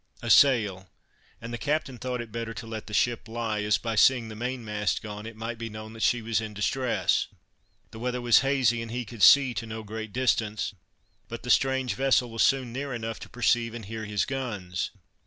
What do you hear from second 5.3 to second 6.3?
might be known that she